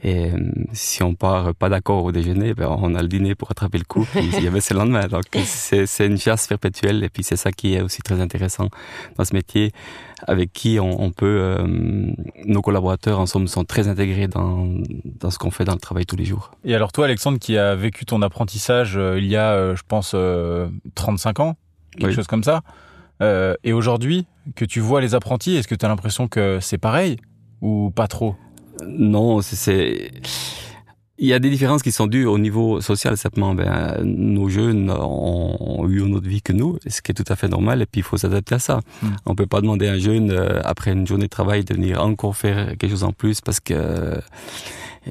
[0.03, 0.37] Et euh,
[0.71, 3.83] si on part pas d'accord au déjeuner, ben on a le dîner pour attraper le
[3.85, 4.05] coup.
[4.11, 5.07] Puis il y avait c'est le lendemain.
[5.07, 7.03] Donc c'est c'est une chasse perpétuelle.
[7.03, 8.69] Et puis c'est ça qui est aussi très intéressant
[9.17, 9.71] dans ce métier,
[10.27, 11.65] avec qui on, on peut, euh,
[12.45, 14.67] nos collaborateurs en somme sont très intégrés dans
[15.19, 16.51] dans ce qu'on fait dans le travail tous les jours.
[16.63, 19.81] Et alors toi, Alexandre, qui a vécu ton apprentissage euh, il y a, euh, je
[19.87, 21.57] pense, euh, 35 ans,
[21.97, 22.13] quelque Oui.
[22.13, 22.61] chose comme ça,
[23.21, 26.77] euh, et aujourd'hui, que tu vois les apprentis, est-ce que tu as l'impression que c'est
[26.77, 27.17] pareil
[27.61, 28.35] ou pas trop?
[28.87, 30.11] Non, c'est- c'est
[31.21, 33.53] il y a des différences qui sont dues au niveau social simplement.
[33.53, 37.35] Ben, nos jeunes ont, eu une autre vie que nous, ce qui est tout à
[37.35, 38.79] fait normal, et puis il faut s'adapter à ça.
[39.03, 39.07] Mm.
[39.25, 42.01] On peut pas demander à un jeune euh, après une journée de travail de venir
[42.01, 44.15] encore faire quelque chose en plus parce que euh,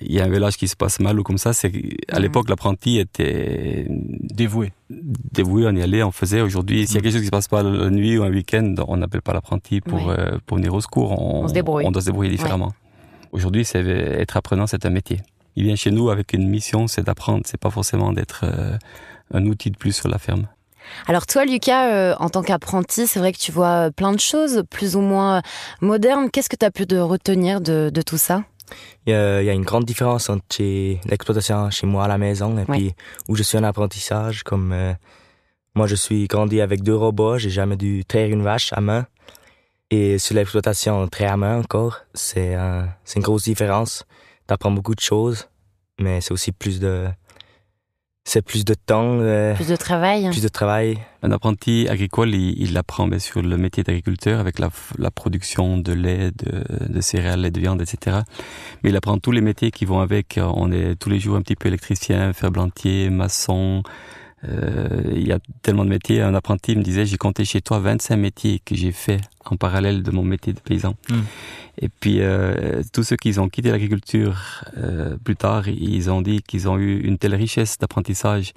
[0.03, 1.53] il y a un village qui se passe mal ou comme ça.
[1.53, 1.73] C'est
[2.09, 2.23] à Mm.
[2.23, 4.73] l'époque l'apprenti était Dévoué.
[4.91, 6.41] dévoué, on y allait, on faisait.
[6.41, 8.75] Aujourd'hui, s'il y a quelque chose qui se passe pas la nuit ou un week-end,
[8.87, 11.13] on n'appelle pas l'apprenti pour, euh, pour venir au secours.
[11.21, 11.85] On, On se débrouille.
[11.87, 12.73] on doit se débrouiller différemment.
[13.33, 15.19] Aujourd'hui, c'est être apprenant, c'est un métier.
[15.57, 17.43] Il vient chez nous avec une mission, c'est d'apprendre.
[17.47, 18.77] C'est pas forcément d'être euh,
[19.35, 20.47] un outil de plus sur la ferme.
[21.07, 24.63] Alors toi, Lucas, euh, en tant qu'apprenti, c'est vrai que tu vois plein de choses,
[24.71, 25.43] plus ou moins
[25.83, 26.31] modernes.
[26.31, 28.45] Qu'est-ce que tu as pu de retenir de, de tout ça?
[29.07, 32.61] Il y, a, une grande différence entre chez- l'exploitation chez moi à la maison et
[32.61, 32.77] Ouais.
[32.79, 32.93] puis
[33.29, 34.43] où je suis en apprentissage.
[34.43, 34.93] Comme euh,
[35.75, 39.07] moi, je suis grandi avec deux robots, j'ai jamais dû traire une vache à main.
[39.91, 42.01] Et sur l'exploitation, on traite à main encore.
[42.13, 44.05] C'est euh, c'est une grosse différence.
[44.47, 45.49] T'apprends beaucoup de choses,
[45.99, 47.07] mais c'est aussi plus de
[48.29, 50.99] c'est plus de temps, euh, Plus de travail plus de travail.
[51.23, 55.79] Un apprenti agricole, il, il apprend bien sûr le métier d'agriculteur avec la, la production
[55.79, 58.19] de lait, de, de céréales, lait de viande, etc.
[58.83, 60.39] Mais il apprend tous les métiers qui vont avec.
[60.39, 63.83] On est tous les jours un petit peu électricien, ferblantier, maçon.
[64.45, 66.23] Euh, il y a tellement de métiers.
[66.23, 70.03] Un apprenti me disait, j'ai compté chez toi 25 métiers que j'ai fait en parallèle
[70.03, 70.95] de mon métier de paysan.
[71.11, 71.15] Mm.
[71.81, 76.43] Et puis euh, tous ceux qui ont quitté l'agriculture euh, plus tard, ils ont dit
[76.43, 78.53] qu'ils ont eu une telle richesse d'apprentissage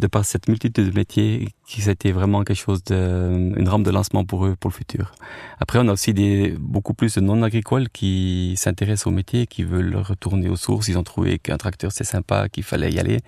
[0.00, 3.90] de par cette multitude de métiers qui c'était vraiment quelque chose de une rampe de
[3.90, 5.12] lancement pour eux pour le futur.
[5.60, 9.62] Après on a aussi des beaucoup plus de non agricoles qui s'intéressent au métier, qui
[9.62, 13.20] veulent retourner aux sources, ils ont trouvé qu'un tracteur c'est sympa, qu'il fallait y aller.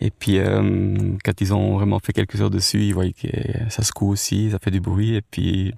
[0.00, 3.28] Et puis euh, quand ils ont vraiment fait quelques heures dessus, ils voient que
[3.70, 5.14] ça secoue aussi, ça fait du bruit.
[5.14, 5.72] Et puis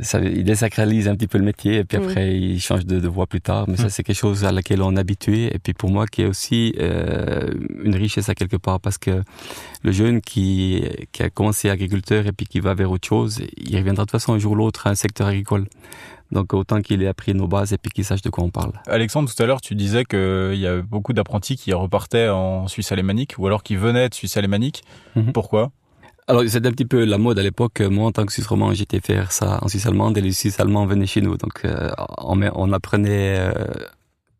[0.00, 1.76] ça, ils désacralisent un petit peu le métier.
[1.76, 3.66] Et puis après ils changent de, de voie plus tard.
[3.68, 5.54] Mais ça c'est quelque chose à laquelle on est habitué.
[5.54, 7.50] Et puis pour moi qui est aussi euh,
[7.84, 9.22] une richesse à quelque part parce que
[9.82, 10.82] le jeune qui,
[11.12, 14.10] qui a commencé agriculteur et puis qui va vers autre chose, il reviendra de toute
[14.10, 15.66] façon un jour ou l'autre à un secteur agricole.
[16.32, 18.72] Donc autant qu'il ait appris nos bases et puis qu'il sache de quoi on parle.
[18.86, 22.92] Alexandre, tout à l'heure, tu disais qu'il y a beaucoup d'apprentis qui repartaient en Suisse
[22.92, 24.82] alémanique ou alors qui venaient de Suisse alémanique.
[25.14, 25.32] Mhm.
[25.32, 25.70] Pourquoi?
[26.28, 27.80] Alors, c'était un petit peu la mode à l'époque.
[27.80, 30.58] Moi, en tant que Suisse romand, j'étais faire ça en Suisse allemande et les Suisses
[30.58, 31.36] allemands venaient chez nous.
[31.36, 33.52] Donc, euh, on, on, apprenait euh,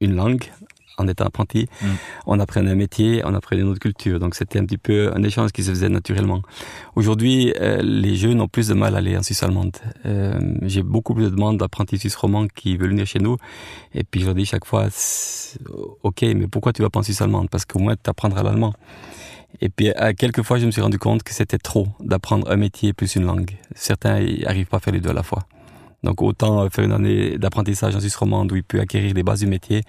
[0.01, 0.51] une langue
[0.99, 1.69] en étant apprenti.
[1.81, 1.87] Mm.
[2.27, 4.19] On apprenait un métier, on apprenait une autre culture.
[4.19, 6.43] Donc, c'était un petit peu un échange qui se faisait naturellement.
[6.95, 9.77] Aujourd'hui, euh, les jeunes ont plus de mal à aller en Suisse allemande.
[10.63, 13.37] J'ai beaucoup plus de demandes d'apprentis suisses romands qui veulent venir chez nous.
[13.95, 14.89] Et puis, je leur dis chaque fois,
[16.03, 17.49] OK, mais pourquoi tu vas pas en Suisse allemande?
[17.51, 18.75] Parce qu'au moins, tu apprendras l'allemand.
[19.61, 22.57] Et puis, à quelques fois, je me suis rendu compte que c'était trop d'apprendre un
[22.57, 23.53] métier plus une langue.
[23.75, 25.47] Certains n'arrivent pas à faire les deux à la fois.
[26.03, 29.41] Donc, autant faire une année d'apprentissage en Suisse romande où il peut acquérir les bases
[29.41, 29.83] du métier,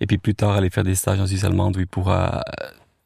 [0.00, 2.42] et puis plus tard aller faire des stages en Suisse allemande où il pourra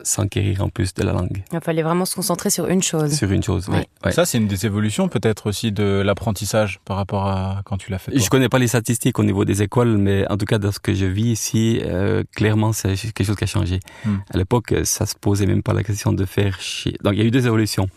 [0.03, 1.43] s'enquérir en plus de la langue.
[1.53, 3.12] Il fallait vraiment se concentrer sur une chose.
[3.14, 4.12] Sur une chose, oui.
[4.12, 7.99] Ça, c'est une des évolutions peut-être aussi de l'apprentissage par rapport à quand tu l'as
[7.99, 8.12] fait.
[8.14, 10.73] Je Je connais pas les statistiques au niveau des écoles, mais en tout cas, dans
[10.73, 13.81] ce que je vis ici, euh, clairement, c'est quelque chose qui a changé.
[14.05, 14.17] Hmm.
[14.33, 16.97] À l'époque, ça se posait même pas la question de faire chez...
[17.03, 17.88] Donc, il y a eu deux évolutions.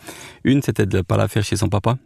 [0.43, 1.97] Une, c'était de pas la faire chez son papa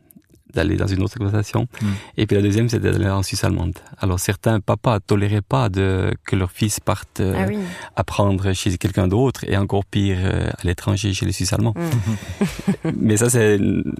[0.53, 1.67] d'aller dans une autre exploitation.
[1.81, 1.87] Hmm.
[2.17, 3.73] Et puis la deuxième, c'était d'aller en Suisse allemande.
[3.97, 9.07] Alors certains papas toléraient pas de, que leur fils parte euh, ah apprendre chez quelqu'un
[9.07, 11.75] d'autre et encore pire euh, à l'étranger chez les Suisses allemands.
[11.75, 12.89] Hmm.
[12.97, 13.59] Mais ça, c'est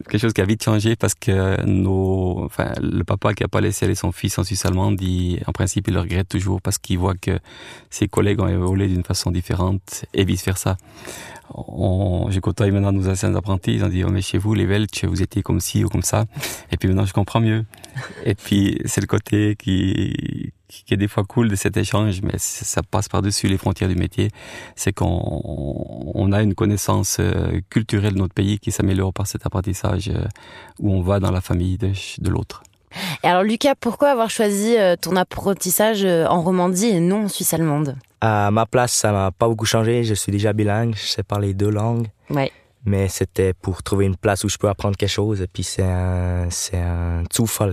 [0.09, 3.61] quelque chose qui a vite changé parce que nos, enfin, le papa qui a pas
[3.61, 6.77] laissé aller son fils en Suisse allemande, dit, en principe, il le regrette toujours parce
[6.77, 7.39] qu'il voit que
[7.89, 10.77] ses collègues ont évolué d'une façon différente et vice versa
[12.29, 15.05] j'ai côtoyé maintenant nos anciens apprentis, ils ont dit, oh, mais chez vous, les Welch,
[15.05, 16.25] vous étiez comme ci ou comme ça.
[16.71, 17.65] Et puis maintenant, je comprends mieux.
[18.25, 22.33] Et puis, c'est le côté qui, qui est des fois cool de cet échange, mais
[22.37, 24.29] ça passe par-dessus les frontières du métier.
[24.75, 29.45] C'est qu'on on a une connaissance euh, culturelle de notre pays qui s'améliore par cet
[29.45, 30.25] apprentissage euh,
[30.79, 32.63] où on va dans la famille de, de l'autre.
[33.23, 37.53] Et alors Lucas, pourquoi avoir choisi euh, ton apprentissage en Romandie et non en Suisse
[37.53, 37.97] allemande?
[38.19, 40.03] À ma place, ça m'a pas beaucoup changé.
[40.03, 42.07] Je suis déjà bilingue, je sais parler deux langues.
[42.29, 42.51] Ouais.
[42.85, 45.41] Mais c'était pour trouver une place où je peux apprendre quelque chose.
[45.41, 47.23] Et puis c'est un, c'est un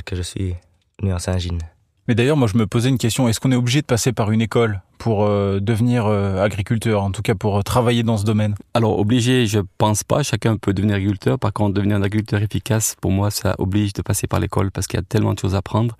[0.04, 0.54] que je suis
[1.00, 1.60] venu en Saint-Gine.
[2.06, 3.28] Mais d'ailleurs, moi, je me posais une question.
[3.28, 4.80] Est-ce qu'on est obligé de passer par une école?
[4.98, 8.98] Pour euh, devenir euh, agriculteur, en tout cas pour euh, travailler dans ce domaine Alors,
[8.98, 10.22] obligé, je pense pas.
[10.22, 11.38] Chacun peut devenir agriculteur.
[11.38, 14.86] Par contre, devenir un agriculteur efficace, pour moi, ça oblige de passer par l'école parce
[14.86, 15.96] qu'il y a tellement de choses à apprendre.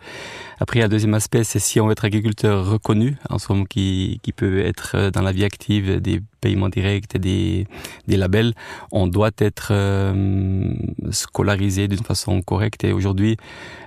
[0.60, 3.36] Après, il y a un deuxième aspect, c'est si on veut être agriculteur reconnu, en
[3.48, 7.66] moment qui, qui peut être dans la vie active des paiements directs des,
[8.06, 8.54] des labels,
[8.90, 9.72] on doit être
[11.10, 12.84] scolarisé d'une façon correcte.
[12.84, 13.36] Et aujourd'hui,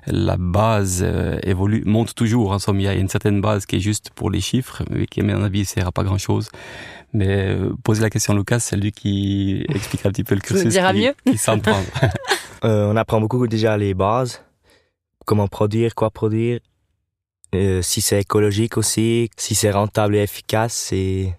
[0.08, 1.06] la base
[1.44, 2.52] évolue, monte toujours.
[2.52, 5.22] En somme, il y a une certaine base qui est juste pour les chiffres, qui,
[5.22, 6.50] à mon avis, ne sert à pas grand-chose.
[7.14, 10.42] Mais euh, poser la question à Lucas, c'est lui qui explique un petit peu le
[10.42, 10.74] cursus.
[10.74, 11.14] Qui, mieux.
[11.26, 11.38] qui
[12.64, 14.44] euh, on apprend beaucoup déjà les bases.
[15.26, 16.60] Comment produire, quoi produire.
[17.54, 20.92] Euh, si c'est écologique aussi, si c'est rentable et efficace.
[20.94, 21.34] Et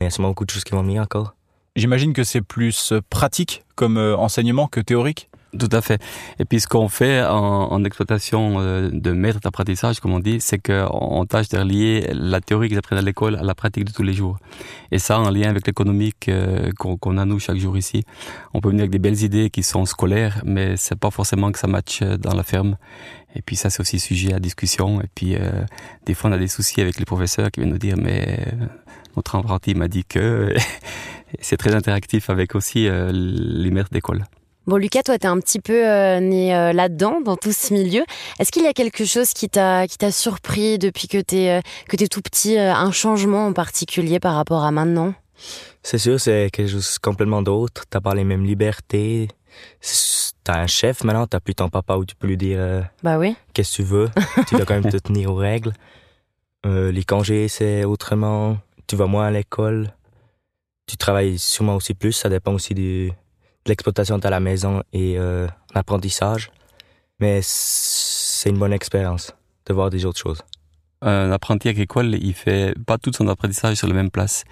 [0.00, 1.34] il y a sûrement beaucoup de choses qui vont venir encore.
[1.76, 6.00] J'imagine que c'est plus pratique comme enseignement que théorique tout à fait.
[6.38, 10.40] Et puis ce qu'on fait en, en exploitation euh, de maître d'apprentissage, comme on dit,
[10.40, 13.92] c'est qu'on tâche de relier la théorie qu'ils apprennent à l'école à la pratique de
[13.92, 14.38] tous les jours.
[14.92, 18.04] Et ça en lien avec l'économique euh, qu'on a nous chaque jour ici.
[18.54, 21.58] On peut venir avec des belles idées qui sont scolaires, mais c'est pas forcément que
[21.58, 22.76] ça matche dans la ferme.
[23.34, 25.00] Et puis ça c'est aussi sujet à discussion.
[25.00, 25.64] Et puis euh,
[26.06, 28.38] des fois on a des soucis avec les professeurs qui viennent nous dire mais
[29.16, 30.54] notre apprenti m'a dit que
[31.40, 34.24] c'est très interactif avec aussi les maîtres d'école.
[34.70, 37.74] Bon, Lucas, toi, tu es un petit peu euh, né euh, là-dedans, dans tout ce
[37.74, 38.04] milieu.
[38.38, 41.58] Est-ce qu'il y a quelque chose qui t'a qui t'a surpris depuis que tu es,
[41.58, 45.12] euh, que es tout petit, un changement en particulier par rapport à maintenant?
[45.82, 47.82] C'est sûr, c'est quelque chose complètement d'autre.
[47.90, 49.26] T'as pas les mêmes libertés.
[50.44, 53.34] T'as un chef maintenant, t'as plus ton papa où tu peux lui dire bah oui.
[53.52, 54.08] qu'est-ce que tu veux.
[54.46, 55.72] tu dois quand même te tenir aux règles.
[56.64, 58.56] les congés, c'est autrement.
[58.86, 59.92] Tu vas moins à l'école.
[60.86, 63.10] Tu travailles sûrement aussi plus, ça dépend aussi du
[63.66, 66.50] l'exploitation à la maison et euh, l'apprentissage.
[67.20, 69.34] Mais c'est une bonne expérience
[69.66, 70.42] de voir des autres choses.
[71.02, 74.44] Un apprenti agricole, il fait pas tout son apprentissage sur la même place.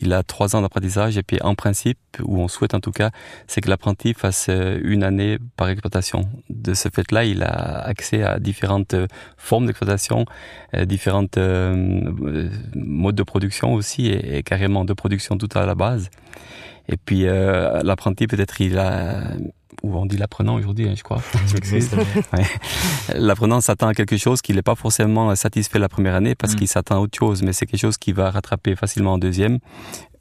[0.00, 3.10] Il a trois ans d'apprentissage et puis en principe, ou on souhaite en tout cas,
[3.46, 6.28] c'est que l'apprenti fasse euh, une année par exploitation.
[6.50, 8.96] De ce fait-là, il a accès à différentes
[9.36, 10.24] formes d'exploitation,
[10.74, 11.38] euh, différentes
[12.74, 16.10] modes de production aussi et carrément de production tout à la base.
[16.88, 19.22] Et puis euh, l'apprenti, peut-être, il a
[19.82, 21.20] ou on dit l'apprenant aujourd'hui, hein, je crois.
[22.32, 22.44] ouais.
[23.14, 26.56] L'apprenant s'attend à quelque chose qu'il n'est pas forcément satisfait la première année parce mm.
[26.56, 29.58] qu'il s'attend à autre chose, mais c'est quelque chose qu'il va rattraper facilement en deuxième.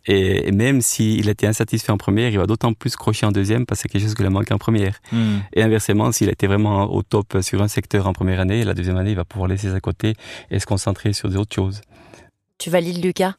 [0.07, 3.81] Et même s'il était insatisfait en première, il va d'autant plus crocher en deuxième parce
[3.81, 4.99] que c'est quelque chose qu'il a manqué en première.
[5.11, 5.37] Mm.
[5.53, 8.97] Et inversement, s'il était vraiment au top sur un secteur en première année, la deuxième
[8.97, 10.15] année, il va pouvoir laisser ça à côté
[10.49, 11.81] et se concentrer sur d'autres choses.
[12.57, 13.35] Tu valides Lucas?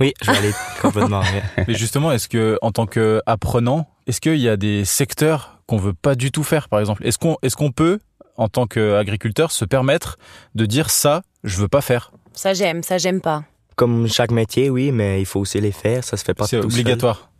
[0.00, 1.22] Oui, je vais aller complètement.
[1.66, 5.94] Mais justement, est-ce que en tant qu'apprenant, est-ce qu'il y a des secteurs qu'on veut
[5.94, 7.04] pas du tout faire, par exemple?
[7.06, 7.98] Est-ce qu'on est qu'on peut,
[8.36, 10.18] en tant qu'agriculteur, se permettre
[10.54, 12.12] de dire ça, je veux pas faire?
[12.32, 13.44] Ça j'aime, ça j'aime pas.
[13.76, 16.04] Comme chaque métier, oui, mais il faut aussi les faire.
[16.04, 17.30] Ça se fait pas C'est obligatoire.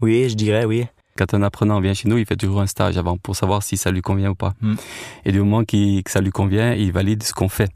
[0.00, 0.86] Oui, je dirais oui.
[1.16, 3.76] Quand un apprenant vient chez nous, il fait toujours un stage avant pour savoir si
[3.76, 4.54] ça lui convient ou pas.
[4.60, 4.76] Hmm.
[5.24, 7.68] Et du moment que ça lui convient, il valide ce qu'on fait.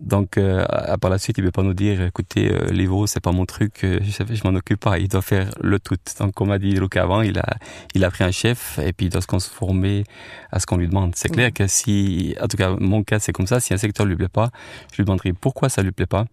[0.00, 0.64] Donc, euh,
[1.00, 3.32] par la suite, il ne peut pas nous dire, écoutez, euh, les veaux, c'est pas
[3.32, 4.98] mon truc, euh, je, je m'en occupe pas.
[4.98, 5.96] Il doit faire le tout.
[6.20, 7.56] Donc, comme a dit Luca avant, il a,
[7.94, 10.04] il a pris un chef et puis il doit se conformer
[10.52, 11.14] à ce qu'on lui demande.
[11.16, 13.60] C'est clair que si, en tout cas, mon cas, c'est comme ça.
[13.60, 14.50] Si un secteur lui plaît pas,
[14.92, 16.26] je lui demanderai pourquoi ça lui plaît pas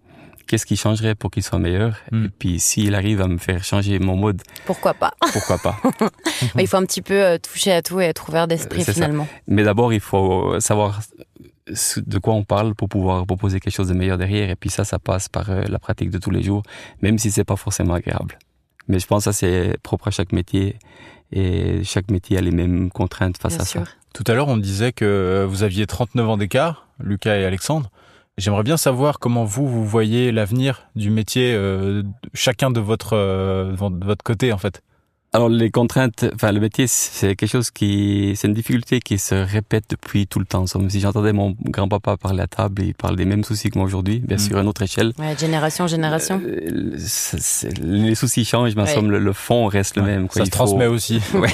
[0.48, 2.26] qu'est-ce qui changerait pour qu'il soit meilleur hmm.
[2.26, 5.12] Et puis s'il arrive à me faire changer mon mode, pourquoi pas?
[5.34, 5.76] Pourquoi pas?
[6.60, 9.28] Il faut un petit peu toucher à tout et être ouvert d'esprit finalement.
[9.48, 11.02] Mais d'abord, il faut savoir
[11.68, 14.50] de quoi on parle pour pouvoir proposer quelque chose de meilleur derrière.
[14.50, 16.64] Et puis ça, ça passe par euh, la pratique de tous les jours,
[17.02, 18.38] même si c'est pas forcément agréable.
[18.88, 20.78] Mais je pense que ça, c'est propre à chaque métier.
[21.32, 23.84] Et chaque métier a les mêmes contraintes face à ça.
[24.14, 27.90] Tout à l'heure, on disait que vous aviez 39 ans d'écart, Lucas et Alexandre.
[28.38, 33.72] J'aimerais bien savoir comment vous, vous voyez l'avenir du métier, euh, chacun de votre, euh,
[33.72, 34.82] de votre côté, en fait.
[35.36, 39.36] Alors les contraintes, enfin le métier, c'est quelque chose qui, c'est une difficulté qui se
[39.36, 40.64] répète depuis tout le temps.
[40.66, 44.20] Si j'entendais mon grand-papa parler à table, il parle des mêmes soucis que moi aujourd'hui,
[44.20, 44.40] bien mm.
[44.40, 45.12] sûr à une autre échelle.
[45.20, 46.42] Ouais, génération, génération.
[46.42, 46.96] Euh,
[47.82, 50.30] les soucis changent, mais en somme, le, fond reste le même.
[50.30, 50.40] Quoi.
[50.40, 51.20] Ça se transmet aussi.
[51.34, 51.52] ouais.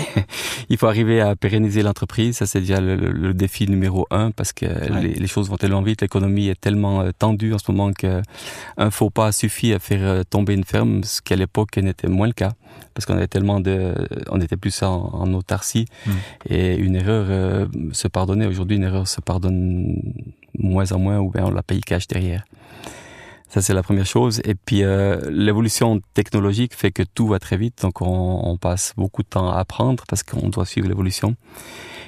[0.70, 4.68] Il faut arriver à pérenniser l'entreprise, ça c'est déjà le, défi numéro un, parce que
[5.02, 9.10] les, choses vont tellement vite, l'économie est tellement euh, tendue en ce moment qu'un faux
[9.10, 12.52] pas suffit à faire euh, tomber une ferme, ce qu'à l'époque n'était moins le cas
[12.94, 13.94] parce qu'on avait tellement de,
[14.30, 16.12] on était plus en, en autarcie hmm.
[16.50, 18.46] et une erreur euh, se pardonnait.
[18.46, 19.96] Aujourd'hui, une erreur se pardonne
[20.58, 22.44] moins en moins ou bien on la paye cash derrière.
[23.52, 24.42] Ça, c'est la première chose.
[24.46, 27.82] Et puis, euh, l'évolution technologique fait que tout va très vite.
[27.82, 31.36] Donc, on, on passe beaucoup de temps à apprendre parce qu'on doit suivre l'évolution.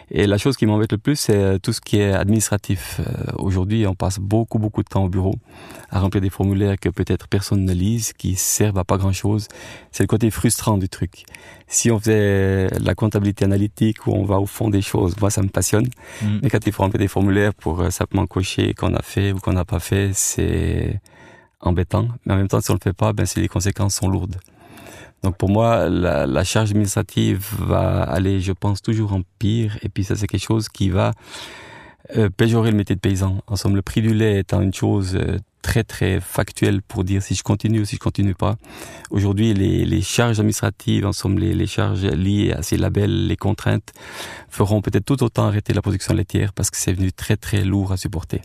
[0.09, 3.01] Et la chose qui m'embête le plus, c'est euh, tout ce qui est administratif.
[3.01, 5.35] Euh, aujourd'hui, on passe beaucoup, beaucoup de temps au bureau
[5.89, 9.49] à remplir des formulaires que peut-être personne ne lise, qui servent à pas grand-chose.
[9.91, 11.25] C'est le côté frustrant du truc.
[11.67, 15.41] Si on faisait la comptabilité analytique où on va au fond des choses, moi, ça
[15.41, 15.87] me passionne.
[16.21, 16.39] Mm.
[16.41, 19.39] Mais quand il faut remplir des formulaires pour euh, simplement cocher qu'on a fait ou
[19.39, 21.01] qu'on n'a pas fait, c'est
[21.63, 22.07] embêtant.
[22.25, 24.37] Mais en même temps, si on le fait pas, ben, les conséquences sont lourdes.
[25.23, 29.77] Donc pour moi, la, la, charge administrative va aller, je pense, toujours en pire.
[29.81, 31.11] Et puis ça, c'est quelque chose qui va
[32.17, 33.41] euh, péjorer le métier de paysan.
[33.47, 37.23] En somme, le prix du lait étant une chose euh, très très factuelle pour dire
[37.23, 38.57] si je continue ou si je continue pas.
[39.09, 43.37] Aujourd'hui, les, les, charges administratives, en somme, les, les, charges liées à ces labels, les
[43.37, 43.93] contraintes,
[44.49, 47.93] feront peut-être tout autant arrêter la production laitière parce que c'est venu très très lourd
[47.93, 48.41] à supporter.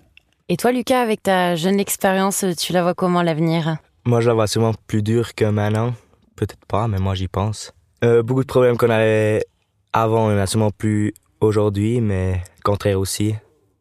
[0.51, 3.77] Et toi, Lucas, avec ta jeune expérience, tu la vois comment l'avenir?
[4.07, 5.93] Moi, je la vois sûrement plus dur que maintenant.
[6.37, 7.75] Peut-être pas, mais moi j'y pense.
[8.03, 9.45] Euh, beaucoup de problèmes qu'on avait
[9.93, 13.35] avant, on en a sûrement plus aujourd'hui, mais contraire aussi.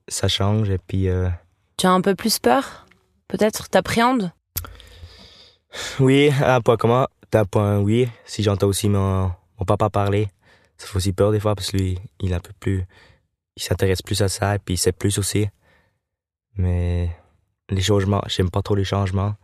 [0.09, 1.07] Ça change et puis.
[1.07, 1.29] Euh...
[1.77, 2.85] Tu as un peu plus peur
[3.29, 3.69] Peut-être?
[3.69, 4.33] T'appréhendes?
[6.01, 8.09] Oui, à un point comment T'as un point oui.
[8.25, 10.27] Si j'entends aussi mon, mon papa parler,
[10.77, 12.83] ça fait aussi peur des fois parce que lui, il a un peu plus.
[13.55, 15.47] Il s'intéresse plus à ça et puis il sait plus aussi.
[16.57, 17.09] Mais
[17.69, 19.35] les changements, j'aime pas trop les changements.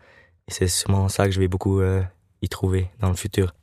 [0.47, 2.01] Et c'est sûrement ça que je vais beaucoup euh,
[2.41, 3.53] y trouver dans le futur.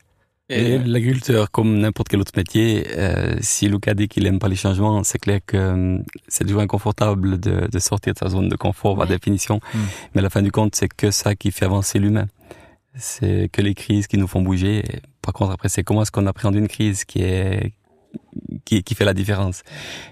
[0.52, 4.56] Et l'agriculteur, comme n'importe quel autre métier, euh, si Lucas dit qu'il aime pas les
[4.56, 8.56] changements, c'est clair que euh, c'est toujours inconfortable de, de, sortir de sa zone de
[8.56, 9.60] confort par définition.
[9.72, 9.78] Hmm.
[10.12, 12.26] Mais à la fin du compte, c'est que ça qui fait avancer l'humain.
[12.96, 14.82] C'est que les crises qui nous font bouger.
[15.22, 17.72] Par contre, après, c'est comment est-ce qu'on appréhende une crise qui est
[18.64, 19.62] qui, qui, fait la différence.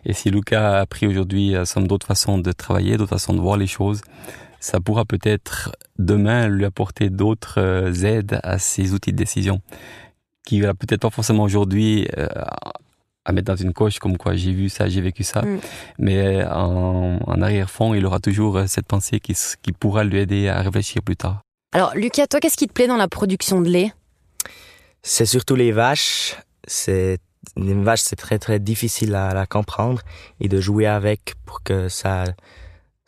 [0.04, 3.40] Et si Lucas a appris aujourd'hui euh, somme d'autres façons de travailler, d'autres façons de
[3.40, 4.00] voir les choses,
[4.60, 9.60] ça pourra peut-être demain lui apporter d'autres euh, aides à ses outils de décision
[10.44, 12.26] qui va peut-être pas forcément aujourd'hui euh,
[13.24, 15.60] à mettre dans une coche comme quoi j'ai vu ça, j'ai vécu ça, mm.
[15.98, 20.62] mais en, en arrière-fond, il aura toujours cette pensée qui, qui pourra lui aider à
[20.62, 21.42] réfléchir plus tard.
[21.72, 23.92] Alors Lucas, toi, qu'est-ce qui te plaît dans la production de lait?
[25.02, 26.36] C'est surtout les vaches.
[26.66, 27.18] C'est
[27.56, 30.02] une vache, c'est très très difficile à, à comprendre
[30.40, 32.24] et de jouer avec pour que ça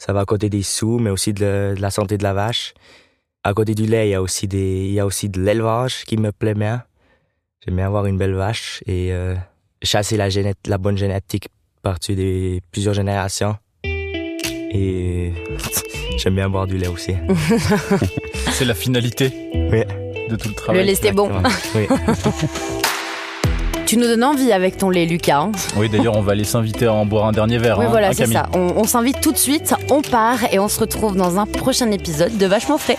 [0.01, 2.73] ça va à côté des sous, mais aussi de, la santé de la vache.
[3.45, 6.05] À côté du lait, il y a aussi des, il y a aussi de l'élevage
[6.07, 6.85] qui me plaît bien.
[7.63, 9.37] J'aime bien avoir une belle vache et euh,
[9.83, 10.29] chasser la,
[10.67, 11.49] la bonne génétique
[11.83, 13.57] par-dessus des plusieurs générations.
[13.85, 15.35] Et
[16.17, 17.15] j'aime bien boire du lait aussi.
[18.53, 19.83] C'est la finalité oui.
[20.31, 20.81] de tout le travail.
[20.81, 21.31] Le lait, c'est bon.
[21.75, 21.87] Oui.
[23.91, 25.41] Tu nous donnes envie avec ton lait, Lucas.
[25.41, 25.51] Hein.
[25.75, 27.77] oui, d'ailleurs, on va aller s'inviter à en boire un dernier verre.
[27.77, 28.49] Oui, hein, voilà, c'est ça.
[28.55, 32.39] On, s'invite tout de suite, on part et on se retrouve dans un prochain épisode
[32.39, 32.99] de Vachement Frais.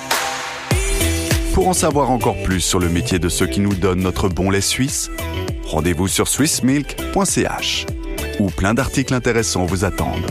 [1.54, 4.50] Pour en savoir encore plus sur le métier de ceux qui nous donnent notre bon
[4.50, 5.10] lait suisse,
[5.64, 7.86] Rendez-vous sur swissmilk.ch
[8.42, 10.26] où plein d'articles intéressants vous attendent.